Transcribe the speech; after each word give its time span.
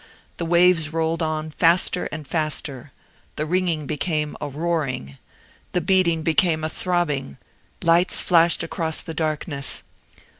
The 0.37 0.47
waves 0.47 0.91
rolled 0.91 1.21
on 1.21 1.51
faster 1.51 2.05
and 2.11 2.27
faster. 2.27 2.91
The 3.35 3.45
ringing 3.45 3.85
became 3.85 4.35
a 4.41 4.49
roaring. 4.49 5.19
The 5.73 5.81
beating 5.81 6.23
became 6.23 6.63
a 6.63 6.69
throbbing. 6.69 7.37
Lights 7.83 8.19
flashed 8.19 8.63
across 8.63 9.01
the 9.01 9.13
darkness. 9.13 9.83